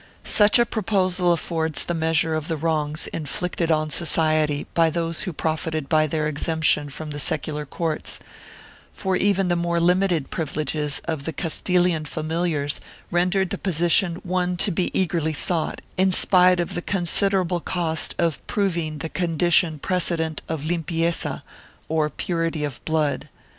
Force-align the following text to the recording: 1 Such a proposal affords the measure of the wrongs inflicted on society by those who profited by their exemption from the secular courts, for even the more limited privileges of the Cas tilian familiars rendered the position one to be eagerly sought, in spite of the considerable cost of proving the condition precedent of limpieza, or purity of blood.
1 0.23 0.31
Such 0.33 0.57
a 0.57 0.65
proposal 0.65 1.31
affords 1.31 1.85
the 1.85 1.93
measure 1.93 2.33
of 2.33 2.47
the 2.47 2.57
wrongs 2.57 3.05
inflicted 3.13 3.71
on 3.71 3.91
society 3.91 4.65
by 4.73 4.89
those 4.89 5.21
who 5.21 5.31
profited 5.31 5.87
by 5.87 6.07
their 6.07 6.27
exemption 6.27 6.89
from 6.89 7.11
the 7.11 7.19
secular 7.19 7.67
courts, 7.67 8.19
for 8.93 9.15
even 9.15 9.47
the 9.47 9.55
more 9.55 9.79
limited 9.79 10.31
privileges 10.31 11.01
of 11.05 11.25
the 11.25 11.31
Cas 11.31 11.61
tilian 11.61 12.07
familiars 12.07 12.81
rendered 13.11 13.51
the 13.51 13.59
position 13.59 14.15
one 14.23 14.57
to 14.57 14.71
be 14.71 14.89
eagerly 14.99 15.33
sought, 15.33 15.81
in 15.97 16.11
spite 16.11 16.59
of 16.59 16.73
the 16.73 16.81
considerable 16.81 17.59
cost 17.59 18.15
of 18.17 18.43
proving 18.47 18.97
the 18.97 19.07
condition 19.09 19.77
precedent 19.77 20.41
of 20.49 20.63
limpieza, 20.63 21.43
or 21.87 22.09
purity 22.09 22.63
of 22.63 22.83
blood. 22.85 23.29